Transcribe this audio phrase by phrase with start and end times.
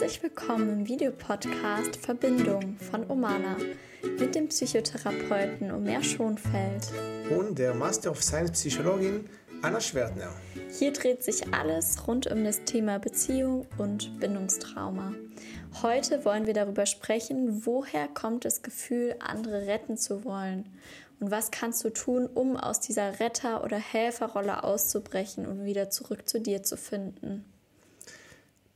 [0.00, 3.56] Herzlich willkommen im Videopodcast Verbindung von Omana
[4.16, 6.86] mit dem Psychotherapeuten Omer Schonfeld
[7.36, 9.28] und der Master of Science Psychologin
[9.60, 10.32] Anna Schwertner.
[10.70, 15.14] Hier dreht sich alles rund um das Thema Beziehung und Bindungstrauma.
[15.82, 20.68] Heute wollen wir darüber sprechen, woher kommt das Gefühl, andere retten zu wollen
[21.18, 26.28] und was kannst du tun, um aus dieser Retter- oder Helferrolle auszubrechen und wieder zurück
[26.28, 27.44] zu dir zu finden.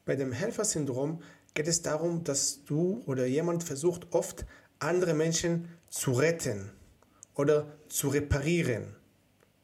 [0.05, 1.23] Bei dem Helfersyndrom
[1.55, 4.45] geht es darum, dass du oder jemand versucht oft
[4.79, 6.71] andere Menschen zu retten
[7.35, 8.97] oder zu reparieren.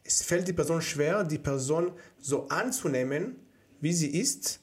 [0.04, 3.36] Es fällt die Person schwer, die Person so anzunehmen,
[3.80, 4.60] wie sie ist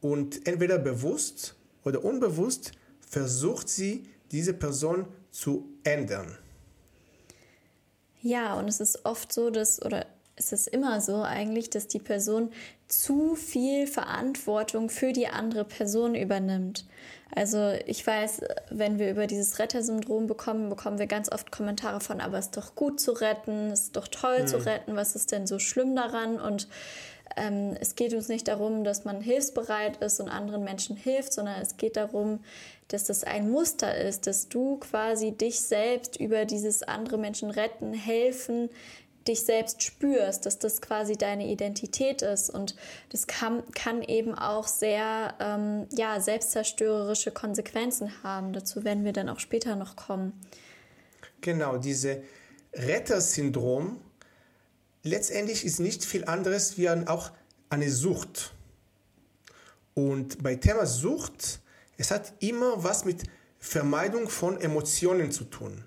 [0.00, 6.36] und entweder bewusst oder unbewusst versucht sie, diese Person zu ändern.
[8.20, 10.06] Ja, und es ist oft so, dass, oder
[10.36, 12.50] es ist immer so eigentlich, dass die Person
[12.88, 16.86] zu viel Verantwortung für die andere Person übernimmt.
[17.34, 22.20] Also ich weiß, wenn wir über dieses Rettersyndrom bekommen, bekommen wir ganz oft Kommentare von,
[22.20, 24.46] aber es ist doch gut zu retten, es ist doch toll hm.
[24.46, 26.40] zu retten, was ist denn so schlimm daran?
[26.40, 26.68] Und
[27.36, 31.60] ähm, es geht uns nicht darum, dass man hilfsbereit ist und anderen Menschen hilft, sondern
[31.60, 32.40] es geht darum,
[32.88, 37.92] dass das ein Muster ist, dass du quasi dich selbst über dieses andere Menschen retten,
[37.92, 38.70] helfen,
[39.28, 42.50] dich selbst spürst, dass das quasi deine Identität ist.
[42.50, 42.74] Und
[43.10, 48.52] das kann, kann eben auch sehr ähm, ja, selbstzerstörerische Konsequenzen haben.
[48.52, 50.32] Dazu werden wir dann auch später noch kommen.
[51.40, 52.22] Genau, diese
[52.74, 54.00] Rettersyndrom
[55.02, 57.30] letztendlich ist nicht viel anderes wie auch
[57.70, 58.54] eine Sucht.
[59.94, 61.60] Und bei Thema Sucht,
[61.96, 63.24] es hat immer was mit
[63.58, 65.84] Vermeidung von Emotionen zu tun.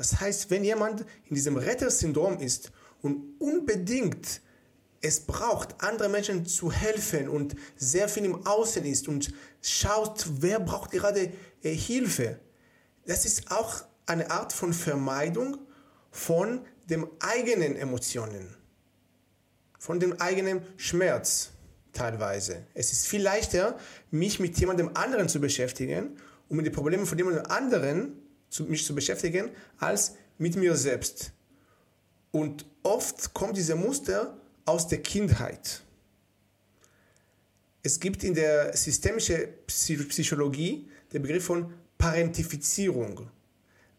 [0.00, 4.40] Das heißt, wenn jemand in diesem Rettersyndrom ist und unbedingt
[5.02, 10.58] es braucht, anderen Menschen zu helfen und sehr viel im Außen ist und schaut, wer
[10.58, 11.30] braucht gerade
[11.62, 12.40] äh, Hilfe,
[13.04, 15.58] das ist auch eine Art von Vermeidung
[16.10, 18.56] von den eigenen Emotionen,
[19.78, 21.50] von dem eigenen Schmerz
[21.92, 22.64] teilweise.
[22.72, 23.78] Es ist viel leichter,
[24.10, 26.16] mich mit jemandem anderen zu beschäftigen
[26.48, 28.19] und mit den Problemen von jemandem anderen zu,
[28.58, 31.32] mich zu beschäftigen, als mit mir selbst.
[32.32, 35.82] Und oft kommt dieser Muster aus der Kindheit.
[37.82, 43.30] Es gibt in der systemischen Psychologie den Begriff von Parentifizierung.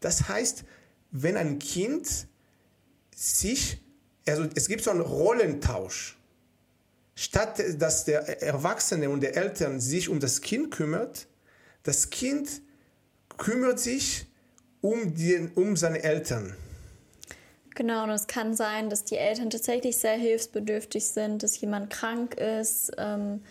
[0.00, 0.64] Das heißt,
[1.10, 2.26] wenn ein Kind
[3.14, 3.80] sich,
[4.26, 6.18] also es gibt so einen Rollentausch.
[7.14, 11.28] Statt dass der Erwachsene und der Eltern sich um das Kind kümmert,
[11.82, 12.62] das Kind
[13.36, 14.26] kümmert sich
[14.82, 16.54] um, die, um seine Eltern.
[17.74, 22.34] Genau, und es kann sein, dass die Eltern tatsächlich sehr hilfsbedürftig sind, dass jemand krank
[22.34, 23.42] ist, ähm,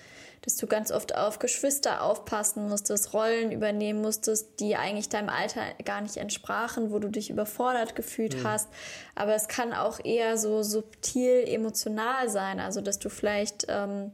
[0.43, 5.61] dass du ganz oft auf Geschwister aufpassen musstest, Rollen übernehmen musstest, die eigentlich deinem Alter
[5.85, 8.43] gar nicht entsprachen, wo du dich überfordert gefühlt mhm.
[8.43, 8.69] hast.
[9.15, 14.11] Aber es kann auch eher so subtil emotional sein, also dass du vielleicht ähm,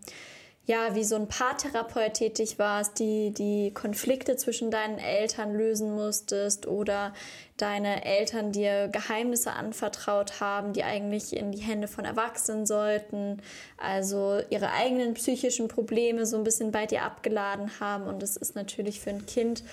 [0.67, 6.67] ja, wie so ein Paartherapeut tätig warst, die die Konflikte zwischen deinen Eltern lösen musstest
[6.67, 7.13] oder
[7.55, 13.41] deine Eltern dir Geheimnisse anvertraut haben, die eigentlich in die Hände von Erwachsenen sollten,
[13.77, 18.03] also ihre eigenen psychischen Probleme so ein bisschen bei dir abgeladen haben.
[18.03, 19.63] Und das ist natürlich für ein Kind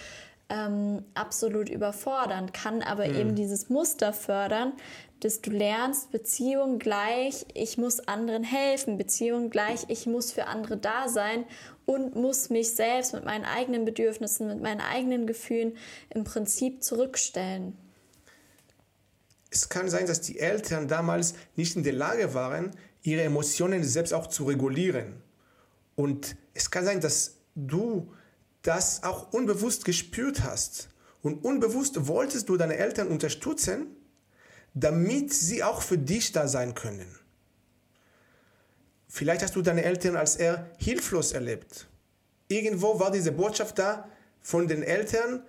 [0.49, 3.15] ähm, absolut überfordernd, kann aber mhm.
[3.15, 4.73] eben dieses Muster fördern,
[5.21, 10.77] dass du lernst, Beziehung gleich, ich muss anderen helfen, Beziehung gleich, ich muss für andere
[10.77, 11.45] da sein
[11.87, 15.77] und muss mich selbst mit meinen eigenen Bedürfnissen, mit meinen eigenen Gefühlen
[16.11, 17.77] im Prinzip zurückstellen.
[19.51, 22.73] Es kann sein, dass die Eltern damals nicht in der Lage waren,
[23.03, 25.23] ihre Emotionen selbst auch zu regulieren.
[25.95, 28.13] Und es kann sein, dass du
[28.65, 30.89] das auch unbewusst gespürt hast.
[31.23, 33.87] Und unbewusst wolltest du deine Eltern unterstützen,
[34.75, 37.19] damit sie auch für dich da sein können.
[39.07, 41.87] Vielleicht hast du deine Eltern als eher hilflos erlebt.
[42.49, 44.09] Irgendwo war diese Botschaft da
[44.43, 45.43] von den Eltern,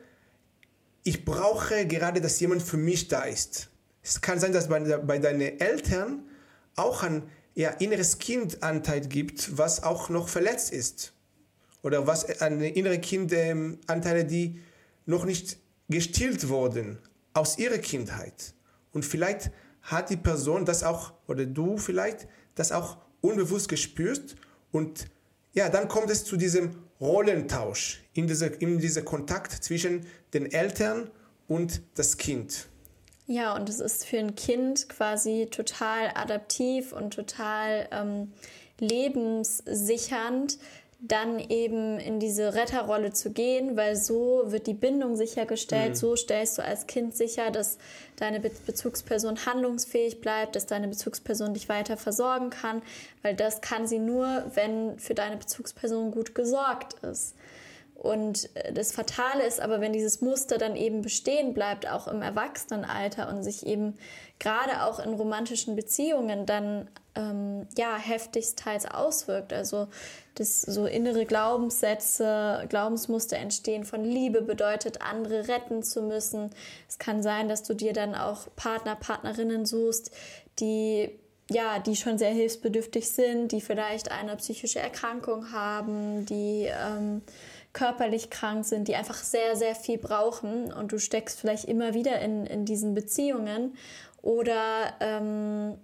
[1.03, 3.69] ich brauche gerade, dass jemand für mich da ist.
[4.01, 6.27] Es kann sein, dass bei, bei deinen Eltern
[6.75, 7.23] auch ein
[7.53, 11.14] ja, inneres Kindanteil gibt, was auch noch verletzt ist
[11.85, 14.59] oder was eine innere Kindanteile, die
[15.05, 16.97] noch nicht gestillt wurden
[17.33, 18.55] aus ihrer Kindheit.
[18.91, 19.51] Und vielleicht
[19.83, 24.35] hat die Person das auch, oder du vielleicht, das auch unbewusst gespürt.
[24.71, 25.05] Und
[25.53, 31.11] ja, dann kommt es zu diesem Rollentausch, in dieser, in dieser Kontakt zwischen den Eltern
[31.47, 32.67] und das Kind.
[33.27, 38.31] Ja, und es ist für ein Kind quasi total adaptiv und total ähm,
[38.79, 40.57] lebenssichernd,
[41.07, 45.95] dann eben in diese Retterrolle zu gehen, weil so wird die Bindung sichergestellt, mhm.
[45.95, 47.77] so stellst du als Kind sicher, dass
[48.15, 52.81] deine Be Bezugsperson handlungsfähig bleibt, dass deine Bezugsperson dich weiter versorgen kann,
[53.21, 57.35] weil das kann sie nur, wenn für deine Bezugsperson gut gesorgt ist.
[57.95, 62.21] Und äh, das Fatale ist aber, wenn dieses Muster dann eben bestehen bleibt, auch im
[62.21, 63.97] Erwachsenenalter und sich eben
[64.39, 69.53] gerade auch in romantischen Beziehungen dann ähm, ja heftigsteils auswirkt.
[69.53, 69.87] Also
[70.35, 76.49] dass so innere Glaubenssätze, Glaubensmuster entstehen von Liebe bedeutet, andere retten zu müssen.
[76.89, 80.11] Es kann sein, dass du dir dann auch Partner, Partnerinnen suchst,
[80.59, 81.09] die
[81.47, 87.21] ja, die schon sehr hilfsbedürftig sind, die vielleicht eine psychische Erkrankung haben, die ähm,
[87.71, 92.19] körperlich krank sind, die einfach sehr, sehr viel brauchen und du steckst vielleicht immer wieder
[92.19, 93.77] in, in diesen Beziehungen
[94.23, 95.77] oder ähm,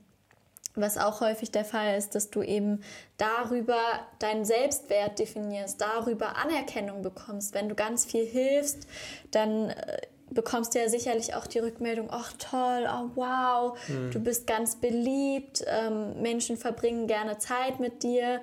[0.76, 2.82] was auch häufig der Fall ist, dass du eben
[3.18, 3.80] darüber
[4.20, 7.54] deinen Selbstwert definierst, darüber Anerkennung bekommst.
[7.54, 8.88] Wenn du ganz viel hilfst,
[9.32, 14.12] dann äh, bekommst du ja sicherlich auch die Rückmeldung, ach toll, oh wow, mhm.
[14.12, 18.42] du bist ganz beliebt, ähm, Menschen verbringen gerne Zeit mit dir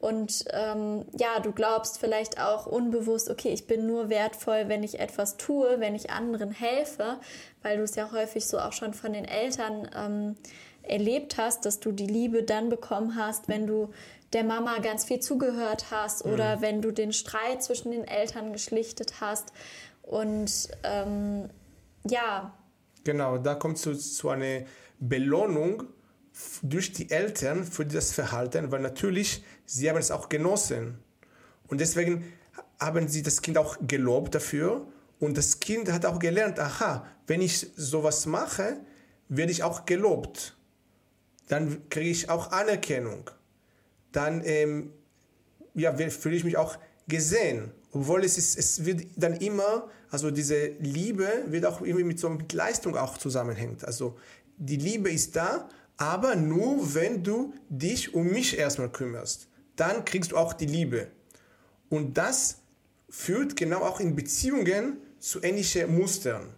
[0.00, 4.98] und ähm, ja, du glaubst vielleicht auch unbewusst, okay, ich bin nur wertvoll, wenn ich
[4.98, 7.18] etwas tue, wenn ich anderen helfe,
[7.62, 10.36] weil du es ja häufig so auch schon von den Eltern ähm,
[10.82, 13.90] erlebt hast, dass du die Liebe dann bekommen hast, wenn du
[14.32, 16.62] der Mama ganz viel zugehört hast oder mhm.
[16.62, 19.52] wenn du den Streit zwischen den Eltern geschlichtet hast.
[20.02, 21.50] Und ähm,
[22.08, 22.54] ja.
[23.04, 24.64] Genau, da kommt es zu, zu einer
[24.98, 25.84] Belohnung
[26.62, 30.98] durch die Eltern für das Verhalten, weil natürlich sie haben es auch genossen.
[31.68, 32.32] Und deswegen
[32.78, 34.86] haben sie das Kind auch gelobt dafür.
[35.18, 38.80] Und das Kind hat auch gelernt, aha, wenn ich sowas mache,
[39.28, 40.56] werde ich auch gelobt
[41.50, 43.28] dann kriege ich auch Anerkennung.
[44.12, 44.92] Dann ähm,
[45.74, 47.72] ja, fühle ich mich auch gesehen.
[47.90, 52.30] Obwohl es, ist, es wird dann immer, also diese Liebe wird auch irgendwie mit so
[52.30, 53.84] mit Leistung auch zusammenhängt.
[53.84, 54.16] Also
[54.58, 59.48] die Liebe ist da, aber nur wenn du dich um mich erstmal kümmerst.
[59.74, 61.08] Dann kriegst du auch die Liebe.
[61.88, 62.58] Und das
[63.08, 66.54] führt genau auch in Beziehungen zu ähnlichen Mustern.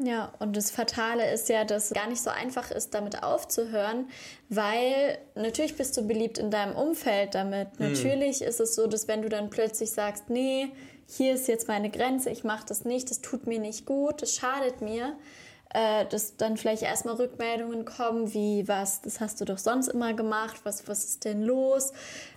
[0.00, 4.08] Ja, und das Fatale ist ja, dass es gar nicht so einfach ist, damit aufzuhören,
[4.48, 7.80] weil natürlich bist du beliebt in deinem Umfeld damit.
[7.80, 7.92] Mhm.
[7.92, 10.68] Natürlich ist es so, dass wenn du dann plötzlich sagst, nee,
[11.08, 14.36] hier ist jetzt meine Grenze, ich mache das nicht, das tut mir nicht gut, das
[14.36, 15.16] schadet mir,
[15.74, 20.14] äh, dass dann vielleicht erstmal Rückmeldungen kommen, wie was, das hast du doch sonst immer
[20.14, 21.92] gemacht, was, was ist denn los?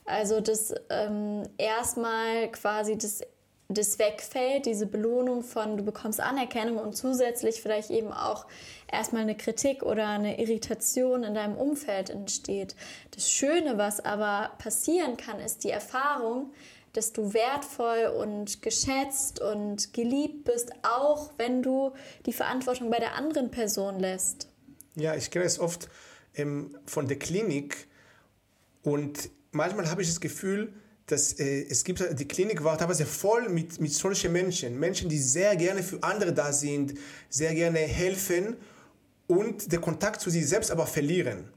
[0.05, 3.21] Also, dass ähm, erstmal quasi das
[3.73, 8.45] das wegfällt, diese Belohnung von du bekommst Anerkennung und zusätzlich vielleicht eben auch
[8.91, 12.75] erstmal eine Kritik oder eine Irritation in deinem Umfeld entsteht.
[13.11, 16.51] Das Schöne, was aber passieren kann, ist die Erfahrung,
[16.93, 21.93] dass du wertvoll und geschätzt und geliebt bist, auch wenn du
[22.25, 24.49] die Verantwortung bei der anderen Person lässt.
[24.95, 25.89] Ja, ich kenne es oft
[26.35, 27.87] ähm, von der Klinik
[28.83, 30.73] und manchmal habe ich das Gefühl,
[31.11, 34.79] dass äh, es gibt, die Klinik war teilweise voll mit, mit solchen Menschen.
[34.79, 36.93] Menschen, die sehr gerne für andere da sind,
[37.29, 38.55] sehr gerne helfen
[39.27, 41.49] und den Kontakt zu sich selbst aber verlieren.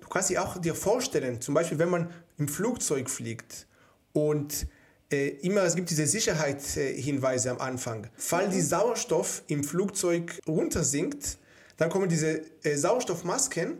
[0.00, 3.66] Du kannst dir auch dir vorstellen, zum Beispiel, wenn man im Flugzeug fliegt
[4.12, 4.66] und
[5.10, 8.08] äh, immer, es gibt diese Sicherheitshinweise am Anfang.
[8.16, 11.38] Falls die Sauerstoff im Flugzeug runtersinkt,
[11.76, 13.78] dann kommen diese äh, Sauerstoffmasken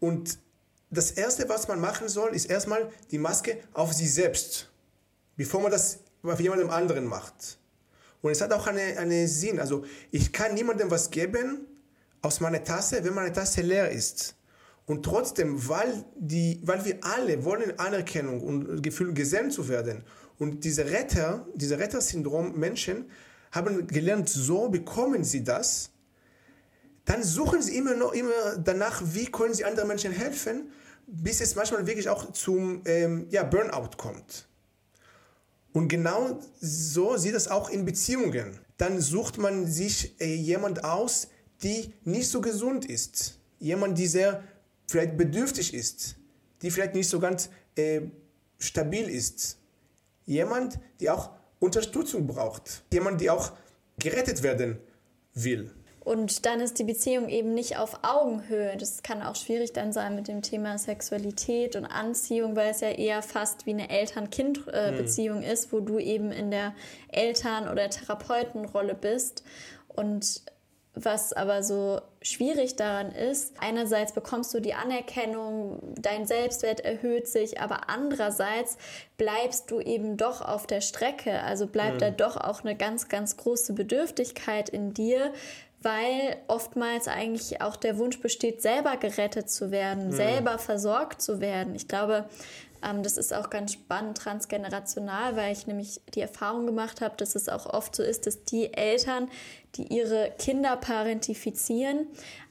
[0.00, 0.38] und
[0.90, 4.70] das Erste, was man machen soll, ist erstmal die Maske auf sich selbst,
[5.36, 7.58] bevor man das auf jemandem anderen macht.
[8.22, 9.60] Und es hat auch einen eine Sinn.
[9.60, 11.66] Also ich kann niemandem was geben
[12.22, 14.34] aus meiner Tasse, wenn meine Tasse leer ist.
[14.86, 20.02] Und trotzdem, weil, die, weil wir alle wollen Anerkennung und Gefühl, gesehen zu werden.
[20.38, 23.10] Und diese Retter, diese Rettersyndrom Menschen
[23.52, 25.90] haben gelernt, so bekommen sie das.
[27.04, 30.70] Dann suchen sie immer noch immer danach, wie können sie anderen Menschen helfen
[31.08, 34.46] bis es manchmal wirklich auch zum ähm, ja, Burnout kommt.
[35.72, 38.58] Und genau so sieht es auch in Beziehungen.
[38.76, 41.28] Dann sucht man sich äh, jemand aus,
[41.62, 43.38] die nicht so gesund ist.
[43.58, 44.44] Jemand, die sehr
[44.86, 46.16] vielleicht bedürftig ist,
[46.62, 48.02] die vielleicht nicht so ganz äh,
[48.58, 49.58] stabil ist.
[50.26, 52.84] Jemand, die auch Unterstützung braucht.
[52.92, 53.52] Jemand, die auch
[53.98, 54.78] gerettet werden
[55.34, 55.72] will.
[56.08, 58.78] Und dann ist die Beziehung eben nicht auf Augenhöhe.
[58.78, 62.88] Das kann auch schwierig dann sein mit dem Thema Sexualität und Anziehung, weil es ja
[62.88, 66.72] eher fast wie eine Eltern-Kind-Beziehung ist, wo du eben in der
[67.12, 69.44] Eltern- oder Therapeutenrolle bist.
[69.86, 70.44] Und
[70.94, 77.60] was aber so schwierig daran ist, einerseits bekommst du die Anerkennung, dein Selbstwert erhöht sich,
[77.60, 78.78] aber andererseits
[79.18, 81.42] bleibst du eben doch auf der Strecke.
[81.42, 81.98] Also bleibt mhm.
[81.98, 85.32] da doch auch eine ganz, ganz große Bedürftigkeit in dir,
[85.82, 90.12] weil oftmals eigentlich auch der Wunsch besteht, selber gerettet zu werden, mhm.
[90.12, 91.74] selber versorgt zu werden.
[91.74, 92.28] Ich glaube,
[92.82, 97.34] ähm, das ist auch ganz spannend transgenerational, weil ich nämlich die Erfahrung gemacht habe, dass
[97.34, 99.28] es auch oft so ist, dass die Eltern,
[99.76, 102.06] die ihre Kinder parentifizieren,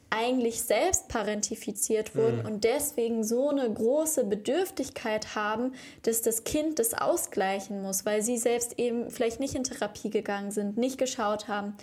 [0.09, 2.45] eigentlich selbst parentifiziert wurden mhm.
[2.45, 8.37] und deswegen so eine große Bedürftigkeit haben, dass das Kind das ausgleichen muss, weil sie
[8.37, 11.75] selbst eben vielleicht nicht in Therapie gegangen sind, nicht geschaut haben,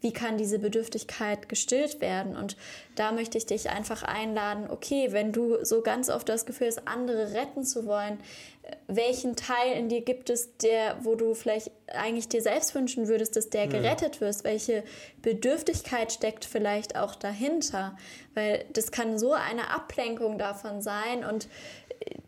[0.00, 2.36] wie kann diese Bedürftigkeit gestillt werden?
[2.36, 2.56] Und
[2.94, 6.86] da möchte ich dich einfach einladen, okay, wenn du so ganz oft das Gefühl hast,
[6.86, 8.18] andere retten zu wollen,
[8.86, 13.36] welchen Teil in dir gibt es, der, wo du vielleicht eigentlich dir selbst wünschen würdest,
[13.36, 14.44] dass der gerettet wird?
[14.44, 14.84] Welche
[15.22, 17.96] Bedürftigkeit steckt vielleicht auch dahinter?
[18.34, 21.48] Weil das kann so eine Ablenkung davon sein und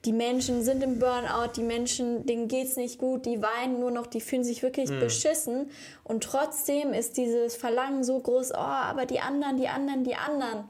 [0.04, 3.90] die Menschen sind im Burnout, die Menschen, denen geht es nicht gut, die weinen nur
[3.90, 5.00] noch, die fühlen sich wirklich mhm.
[5.00, 5.70] beschissen.
[6.02, 10.64] Und trotzdem ist dieses Verlangen so groß, oh, aber die anderen, die anderen, die anderen.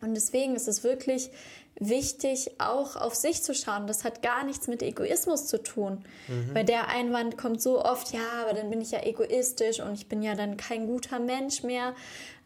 [0.00, 1.30] Und deswegen ist es wirklich
[1.78, 3.86] wichtig, auch auf sich zu schauen.
[3.86, 6.04] Das hat gar nichts mit Egoismus zu tun.
[6.28, 6.54] Mhm.
[6.54, 10.06] Weil der Einwand kommt so oft, ja, aber dann bin ich ja egoistisch und ich
[10.06, 11.94] bin ja dann kein guter Mensch mehr.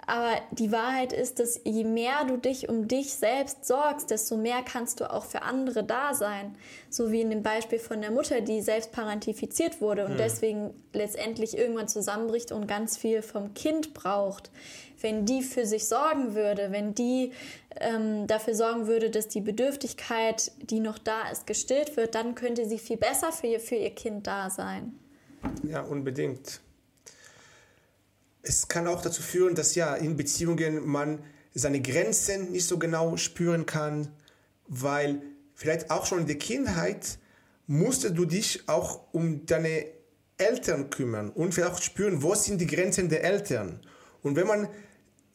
[0.06, 4.62] Aber die Wahrheit ist, dass je mehr du dich um dich selbst sorgst, desto mehr
[4.62, 6.56] kannst du auch für andere da sein.
[6.90, 10.18] So wie in dem Beispiel von der Mutter, die selbst parentifiziert wurde und mhm.
[10.18, 14.50] deswegen letztendlich irgendwann zusammenbricht und ganz viel vom Kind braucht.
[15.00, 17.32] Wenn die für sich sorgen würde, wenn die
[17.80, 22.66] ähm, dafür sorgen würde, dass die Bedürftigkeit, die noch da ist, gestillt wird, dann könnte
[22.66, 24.98] sie viel besser für ihr, für ihr Kind da sein.
[25.62, 26.60] Ja, unbedingt
[28.44, 31.22] es kann auch dazu führen, dass ja in Beziehungen man
[31.54, 34.08] seine Grenzen nicht so genau spüren kann,
[34.66, 35.22] weil
[35.54, 37.18] vielleicht auch schon in der Kindheit
[37.66, 39.86] musstest du dich auch um deine
[40.36, 43.80] Eltern kümmern und vielleicht auch spüren, wo sind die Grenzen der Eltern.
[44.22, 44.68] Und wenn man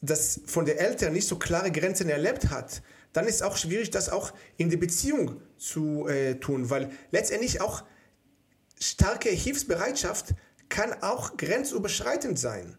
[0.02, 3.90] das von den Eltern nicht so klare Grenzen erlebt hat, dann ist es auch schwierig,
[3.90, 7.82] das auch in der Beziehung zu äh, tun, weil letztendlich auch
[8.78, 10.34] starke Hilfsbereitschaft
[10.68, 12.76] kann auch grenzüberschreitend sein.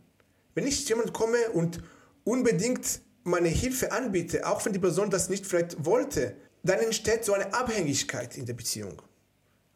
[0.54, 1.82] Wenn ich jemand komme und
[2.24, 7.34] unbedingt meine Hilfe anbiete, auch wenn die Person das nicht vielleicht wollte, dann entsteht so
[7.34, 9.02] eine Abhängigkeit in der Beziehung.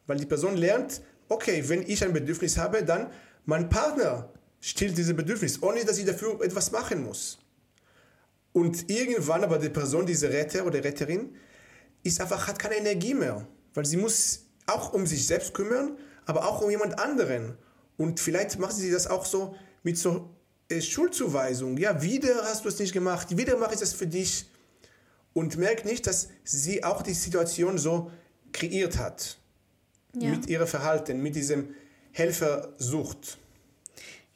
[0.06, 3.10] Weil die Person lernt, okay, wenn ich ein Bedürfnis habe, dann
[3.44, 7.38] mein Partner stillt dieses Bedürfnis, ohne dass ich dafür etwas machen muss.
[8.52, 11.36] Und irgendwann aber die Person, diese Retter oder Retterin,
[12.02, 16.48] ist einfach, hat keine Energie mehr, weil sie muss auch um sich selbst kümmern, aber
[16.48, 17.56] auch um jemand anderen.
[17.96, 20.35] Und vielleicht macht sie das auch so mit so
[20.80, 21.76] Schuldzuweisung.
[21.76, 24.46] Ja, wieder hast du es nicht gemacht, wieder mache ich es für dich.
[25.32, 28.10] Und merkt nicht, dass sie auch die Situation so
[28.52, 29.36] kreiert hat.
[30.14, 30.30] Ja.
[30.30, 31.74] Mit ihrem Verhalten, mit diesem
[32.12, 33.36] Helfersucht.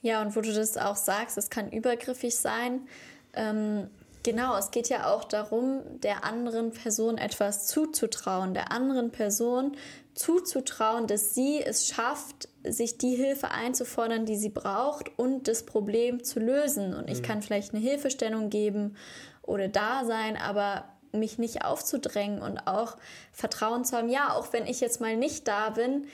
[0.02, 2.86] Ja, und wo du das auch sagst, es kann übergriffig sein.
[3.32, 3.88] Ähm,
[4.22, 9.76] genau, es geht ja auch darum, der anderen Person etwas zuzutrauen, der anderen Person
[10.14, 16.24] zuzutrauen, dass sie es schafft, sich die Hilfe einzufordern, die sie braucht und das Problem
[16.24, 16.94] zu lösen.
[16.94, 17.24] Und ich mhm.
[17.24, 18.96] kann vielleicht eine Hilfestellung geben
[19.42, 22.96] oder da sein, aber mich nicht aufzudrängen und auch
[23.32, 26.06] Vertrauen zu haben, ja, auch wenn ich jetzt mal nicht da bin,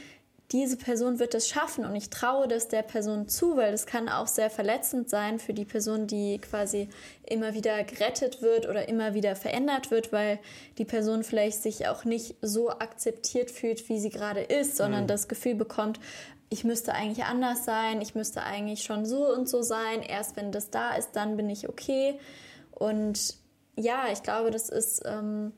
[0.52, 4.08] diese Person wird es schaffen und ich traue das der Person zu, weil das kann
[4.08, 6.88] auch sehr verletzend sein für die Person, die quasi
[7.24, 10.38] immer wieder gerettet wird oder immer wieder verändert wird, weil
[10.78, 15.08] die Person vielleicht sich auch nicht so akzeptiert fühlt, wie sie gerade ist, sondern mhm.
[15.08, 15.98] das Gefühl bekommt,
[16.48, 20.52] ich müsste eigentlich anders sein, ich müsste eigentlich schon so und so sein, erst wenn
[20.52, 22.20] das da ist, dann bin ich okay.
[22.70, 23.34] Und
[23.74, 25.52] ja, ich glaube, das ist ähm,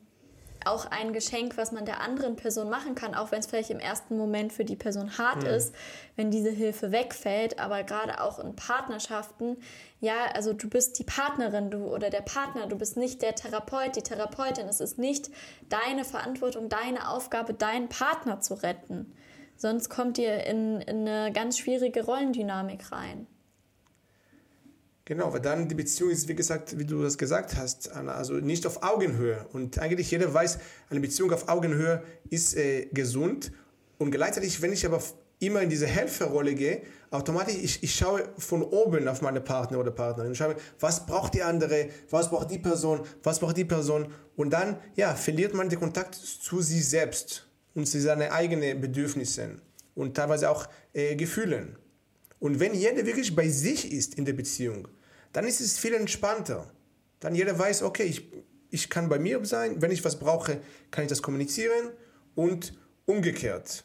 [0.65, 3.79] auch ein Geschenk, was man der anderen Person machen kann, auch wenn es vielleicht im
[3.79, 5.49] ersten Moment für die Person hart mhm.
[5.49, 5.75] ist,
[6.15, 7.59] wenn diese Hilfe wegfällt.
[7.59, 9.57] Aber gerade auch in Partnerschaften,
[10.01, 13.95] ja, also du bist die Partnerin du oder der Partner, du bist nicht der Therapeut,
[13.95, 14.67] die Therapeutin.
[14.67, 15.29] Es ist nicht
[15.69, 19.13] deine Verantwortung, deine Aufgabe, deinen Partner zu retten.
[19.55, 23.27] Sonst kommt ihr in, in eine ganz schwierige Rollendynamik rein.
[25.09, 28.67] Genau, weil dann die Beziehung ist, wie gesagt, wie du das gesagt hast, also nicht
[28.67, 29.43] auf Augenhöhe.
[29.53, 30.59] Und eigentlich jeder weiß,
[30.91, 33.51] eine Beziehung auf Augenhöhe ist äh, gesund.
[33.97, 35.01] Und gleichzeitig, wenn ich aber
[35.39, 39.89] immer in diese Helferrolle gehe, automatisch, ich, ich schaue von oben auf meine Partner oder
[39.89, 40.33] Partnerin.
[40.33, 44.09] Ich schaue, was braucht die andere, was braucht die Person, was braucht die Person.
[44.35, 49.59] Und dann, ja, verliert man den Kontakt zu sich selbst und zu seinen eigenen Bedürfnissen
[49.95, 51.79] und teilweise auch äh, Gefühlen.
[52.39, 54.87] Und wenn jeder wirklich bei sich ist in der Beziehung,
[55.33, 56.71] dann ist es viel entspannter.
[57.19, 58.31] Dann jeder weiß, okay, ich,
[58.69, 61.91] ich kann bei mir sein, wenn ich was brauche, kann ich das kommunizieren
[62.35, 62.73] und
[63.05, 63.83] umgekehrt.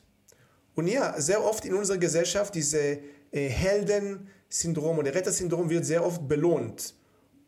[0.74, 2.98] Und ja, sehr oft in unserer Gesellschaft, diese
[3.30, 6.94] äh, Helden-Syndrom oder Retter-Syndrom wird sehr oft belohnt.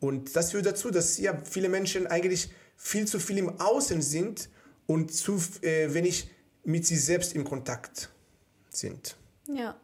[0.00, 4.48] Und das führt dazu, dass ja viele Menschen eigentlich viel zu viel im Außen sind
[4.86, 6.30] und zu äh, wenig
[6.64, 8.10] mit sich selbst im Kontakt
[8.68, 9.16] sind.
[9.48, 9.74] Ja.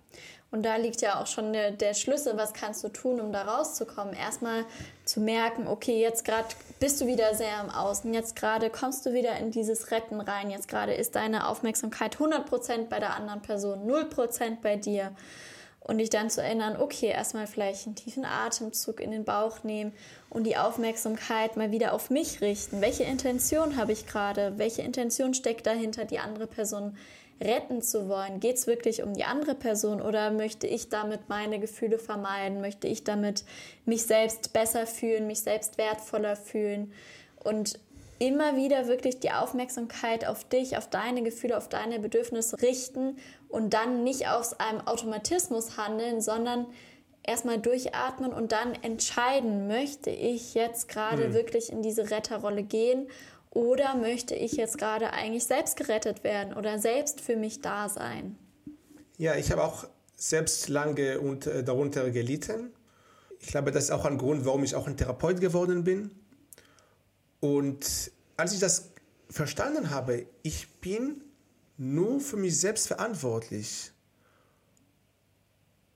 [0.53, 3.43] Und da liegt ja auch schon der, der Schlüssel, was kannst du tun, um da
[3.43, 4.13] rauszukommen.
[4.13, 4.67] Erstmal
[5.07, 9.15] zu merken, okay, jetzt gerade bist du wieder sehr im Außen, jetzt gerade kommst du
[9.15, 13.91] wieder in dieses Retten rein, jetzt gerade ist deine Aufmerksamkeit 100% bei der anderen Person,
[13.91, 15.13] 0% bei dir.
[15.85, 19.93] Und dich dann zu erinnern, okay, erstmal vielleicht einen tiefen Atemzug in den Bauch nehmen
[20.31, 22.81] und die Aufmerksamkeit mal wieder auf mich richten.
[22.81, 24.59] Welche Intention habe ich gerade?
[24.59, 26.97] Welche Intention steckt dahinter, die andere Person
[27.41, 28.41] retten zu wollen?
[28.41, 32.61] Geht es wirklich um die andere Person oder möchte ich damit meine Gefühle vermeiden?
[32.61, 33.45] Möchte ich damit
[33.85, 36.93] mich selbst besser fühlen, mich selbst wertvoller fühlen?
[37.43, 37.79] Und
[38.19, 43.17] immer wieder wirklich die Aufmerksamkeit auf dich, auf deine Gefühle, auf deine Bedürfnisse richten
[43.49, 46.67] und dann nicht aus einem Automatismus handeln, sondern
[47.25, 51.35] erstmal durchatmen und dann entscheiden, möchte ich jetzt gerade mhm.
[51.35, 53.09] wirklich in diese Retterrolle gehen
[53.53, 58.37] oder möchte ich jetzt gerade eigentlich selbst gerettet werden oder selbst für mich da sein?
[59.19, 62.73] Ja, ich habe auch selbst lange und, äh, darunter gelitten.
[63.41, 66.13] Ich glaube, das ist auch ein Grund, warum ich auch ein Therapeut geworden bin.
[67.41, 68.91] Und als ich das
[69.29, 71.23] verstanden habe, ich bin
[71.77, 73.91] nur für mich selbst verantwortlich,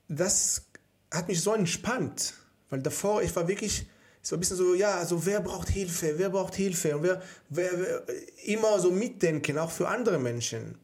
[0.09, 0.65] das
[1.11, 2.33] hat mich so entspannt,
[2.69, 3.87] weil davor ich war wirklich
[4.21, 7.71] so ein bisschen so, ja, also wer braucht Hilfe, wer braucht Hilfe und wer, wer,
[7.79, 8.03] wer
[8.45, 10.77] immer so mitdenken, auch für andere Menschen.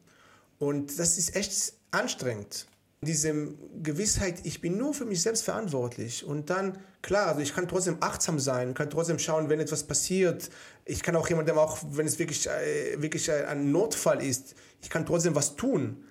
[0.58, 2.66] Und das ist echt anstrengend.
[3.02, 3.48] Diese
[3.82, 6.24] Gewissheit, ich bin nur für mich selbst verantwortlich.
[6.24, 10.48] Und dann, klar, also ich kann trotzdem achtsam sein, kann trotzdem schauen, wenn etwas passiert.
[10.86, 15.04] Ich kann auch jemandem, auch wenn es wirklich, äh, wirklich ein Notfall ist, ich kann
[15.04, 16.04] trotzdem was tun.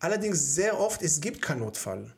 [0.00, 2.12] Allerdings sehr oft, es gibt keinen Notfall.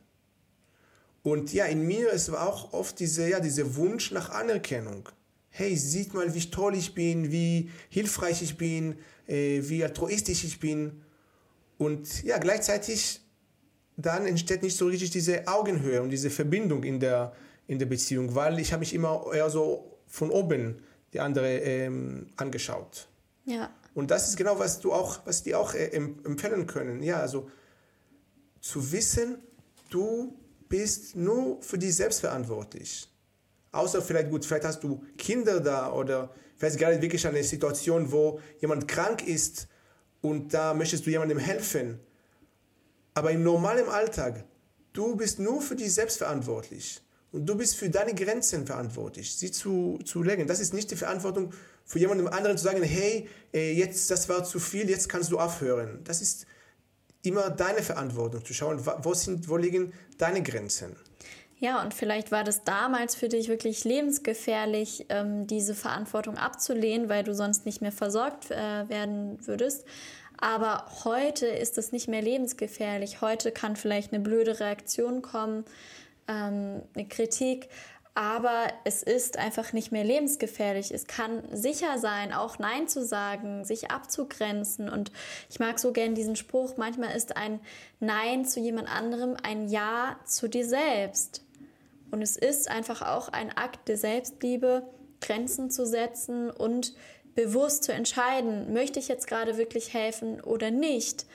[1.26, 5.08] Und ja, in mir ist auch oft diese, ja, dieser Wunsch nach Anerkennung.
[5.48, 10.60] Hey, sieht mal, wie toll ich bin, wie hilfreich ich bin, äh, wie altruistisch ich
[10.60, 11.02] bin.
[11.78, 13.22] Und ja, gleichzeitig
[13.96, 17.32] dann entsteht nicht so richtig diese Augenhöhe und diese Verbindung in der,
[17.66, 20.80] in der Beziehung, weil ich habe mich immer eher so von oben
[21.12, 23.08] die andere ähm, angeschaut.
[23.46, 23.74] Ja.
[23.94, 27.02] Und das ist genau, was du auch, was die auch äh, empfehlen können.
[27.02, 27.50] Ja, also
[28.60, 29.38] zu wissen,
[29.90, 30.32] du
[30.68, 33.08] bist nur für dich selbst verantwortlich.
[33.72, 38.40] Außer vielleicht, gut, vielleicht hast du Kinder da oder vielleicht gerade wirklich eine Situation, wo
[38.60, 39.68] jemand krank ist
[40.22, 42.00] und da möchtest du jemandem helfen.
[43.14, 44.44] Aber im normalen Alltag,
[44.92, 47.00] du bist nur für dich selbst verantwortlich.
[47.32, 50.46] Und du bist für deine Grenzen verantwortlich, sie zu, zu legen.
[50.46, 51.52] Das ist nicht die Verantwortung
[51.84, 55.38] für jemandem anderen zu sagen, hey, äh, jetzt, das war zu viel, jetzt kannst du
[55.38, 56.00] aufhören.
[56.04, 56.46] Das ist
[57.26, 60.96] immer deine Verantwortung zu schauen, wo, sind, wo liegen deine Grenzen.
[61.58, 67.24] Ja, und vielleicht war das damals für dich wirklich lebensgefährlich, ähm, diese Verantwortung abzulehnen, weil
[67.24, 69.86] du sonst nicht mehr versorgt äh, werden würdest.
[70.38, 73.22] Aber heute ist es nicht mehr lebensgefährlich.
[73.22, 75.64] Heute kann vielleicht eine blöde Reaktion kommen,
[76.28, 77.68] ähm, eine Kritik
[78.16, 80.90] aber es ist einfach nicht mehr lebensgefährlich.
[80.90, 84.88] Es kann sicher sein, auch Nein zu sagen, sich abzugrenzen.
[84.88, 85.12] Und
[85.50, 87.60] ich mag so gern diesen Spruch, manchmal ist ein
[88.00, 91.44] Nein zu jemand anderem ein Ja zu dir selbst.
[92.10, 94.84] Und es ist einfach auch ein Akt der Selbstliebe,
[95.20, 96.94] Grenzen zu setzen und
[97.34, 101.26] bewusst zu entscheiden, möchte ich jetzt gerade wirklich helfen oder nicht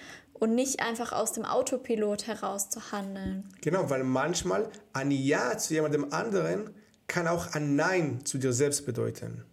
[0.41, 3.47] und nicht einfach aus dem Autopilot heraus zu handeln.
[3.62, 6.71] Genau, weil manchmal ein Ja zu jemandem anderen
[7.06, 9.45] kann auch ein Nein zu dir selbst bedeuten.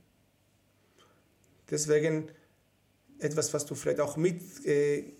[1.70, 2.30] Deswegen
[3.18, 5.12] etwas, was du vielleicht auch mitnehmen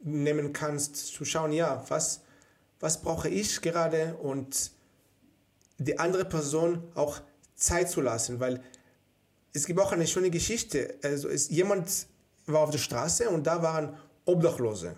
[0.00, 2.22] äh, kannst, zu schauen, ja, was,
[2.80, 4.72] was brauche ich gerade und
[5.78, 7.20] die andere Person auch
[7.54, 8.60] Zeit zu lassen, weil
[9.52, 10.96] es gibt auch eine schöne Geschichte.
[11.04, 12.08] Also es, jemand
[12.46, 14.96] war auf der Straße und da waren Obdachlose.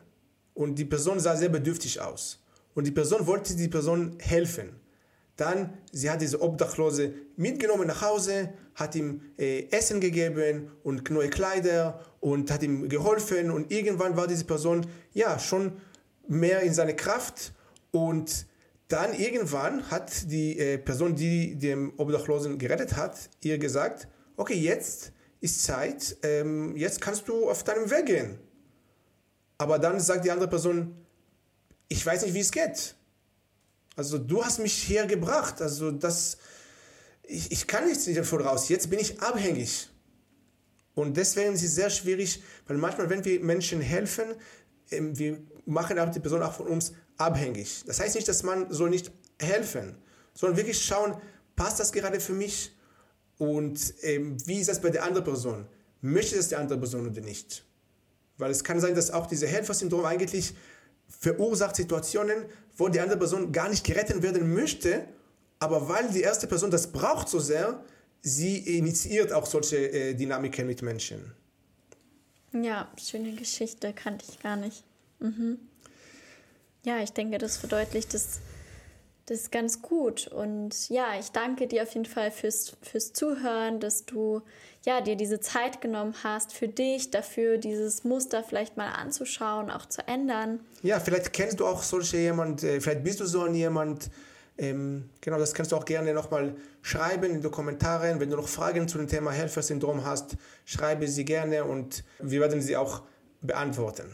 [0.57, 2.39] Und die Person sah sehr bedürftig aus.
[2.75, 4.71] Und die Person wollte die Person helfen.
[5.37, 11.29] Dann, sie hat diese Obdachlose mitgenommen nach Hause, hat ihm äh, Essen gegeben und neue
[11.29, 13.51] Kleider und hat ihm geholfen.
[13.51, 15.73] Und irgendwann war diese Person ja schon
[16.27, 17.53] mehr in seiner Kraft.
[17.91, 18.47] Und
[18.89, 25.13] dann irgendwann hat die äh, Person, die dem Obdachlosen gerettet hat, ihr gesagt, okay, jetzt
[25.43, 28.39] ist Zeit, ähm, jetzt kannst du auf deinem Weg gehen.
[29.59, 30.95] Aber dann sagt die andere Person,
[31.89, 32.95] ich weiß nicht, wie es geht.
[33.95, 35.63] Also du hast mich hergebracht.
[35.63, 36.37] Also das,
[37.23, 39.89] ich, ich kann nichts davon raus, jetzt bin ich abhängig.
[40.95, 44.25] Und deswegen ist es sehr schwierig, weil manchmal, wenn wir Menschen helfen,
[44.91, 47.85] ähm, wir machen auch die Person auch von uns abhängig.
[47.87, 49.97] Das heißt nicht, dass man soll nicht helfen,
[50.35, 51.17] sondern wirklich schauen,
[51.55, 52.73] passt das gerade für mich
[53.39, 55.67] und ähm, wie ist das bei der anderen Person?
[56.01, 57.65] Möchte das die andere Person oder nicht?
[58.39, 60.55] Weil es kann sein, dass auch dieses Helfersyndrom eigentlich
[61.09, 62.45] verursacht Situationen,
[62.77, 65.07] wo die andere Person gar nicht gerettet werden möchte,
[65.59, 67.83] aber weil die erste Person das braucht so sehr,
[68.23, 71.33] sie initiiert auch solche äh, Dynamiken mit Menschen.
[72.53, 74.85] Ja, schöne Geschichte, kannte ich gar nicht.
[75.21, 75.59] Mhm.
[76.85, 78.15] Ja, ich denke, das verdeutlicht
[79.27, 80.29] das, das ganz gut.
[80.29, 84.43] Und ja, ich danke dir auf jeden Fall fürs, fürs Zuhören, dass du
[84.87, 89.87] ja, dir diese Zeit genommen hast für dich, dafür dieses Muster vielleicht mal anzuschauen, auch
[89.87, 90.61] zu ändern.
[90.83, 94.11] Ja, vielleicht kennst du auch solche jemand, äh, vielleicht bist du so ein jemand,
[94.59, 98.21] ähm, genau, das kannst du auch gerne nochmal schreiben in den Kommentaren.
[98.21, 102.63] Wenn du noch Fragen zu dem Thema Helfersyndrom hast, schreibe sie gerne und wir werden
[102.63, 103.03] sie auch
[103.43, 104.07] beantworten.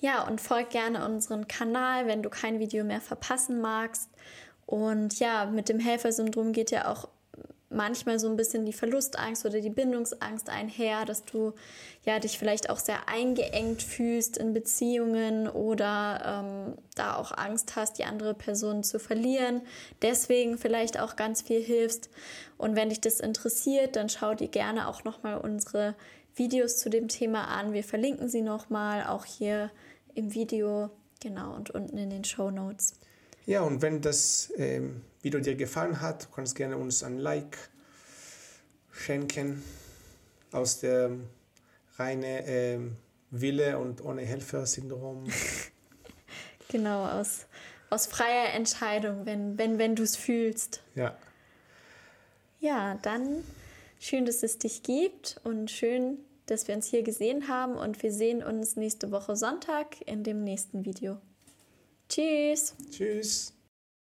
[0.00, 4.10] Ja, und folg gerne unseren Kanal, wenn du kein Video mehr verpassen magst.
[4.66, 7.08] Und ja, mit dem Helfersyndrom geht ja auch
[7.68, 11.52] manchmal so ein bisschen die Verlustangst oder die Bindungsangst einher, dass du
[12.04, 17.98] ja dich vielleicht auch sehr eingeengt fühlst in Beziehungen oder ähm, da auch Angst hast,
[17.98, 19.62] die andere Person zu verlieren.
[20.02, 22.08] Deswegen vielleicht auch ganz viel hilfst.
[22.56, 25.94] Und wenn dich das interessiert, dann schau dir gerne auch nochmal unsere
[26.36, 27.72] Videos zu dem Thema an.
[27.72, 29.70] Wir verlinken sie nochmal auch hier
[30.14, 32.94] im Video, genau, und unten in den Show Notes.
[33.46, 37.56] Ja, und wenn das ähm, Video dir gefallen hat, du kannst gerne uns ein Like
[38.92, 39.62] schenken
[40.52, 41.10] aus der
[41.96, 42.96] reine ähm,
[43.30, 45.24] Wille und ohne Helfersyndrom.
[46.68, 47.46] genau, aus,
[47.90, 50.82] aus freier Entscheidung, wenn, wenn, wenn du es fühlst.
[50.94, 51.16] Ja.
[52.60, 53.44] Ja, dann
[54.00, 58.12] schön, dass es dich gibt und schön, dass wir uns hier gesehen haben und wir
[58.12, 61.18] sehen uns nächste Woche Sonntag in dem nächsten Video.
[62.08, 62.74] Tschüss.
[62.90, 63.55] Tschüss.